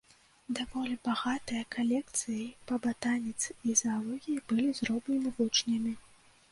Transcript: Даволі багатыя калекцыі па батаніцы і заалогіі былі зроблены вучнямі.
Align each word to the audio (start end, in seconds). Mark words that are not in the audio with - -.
Даволі 0.59 0.95
багатыя 1.07 1.63
калекцыі 1.75 2.47
па 2.73 2.81
батаніцы 2.87 3.49
і 3.67 3.77
заалогіі 3.83 4.43
былі 4.51 4.69
зроблены 4.83 5.29
вучнямі. 5.39 5.93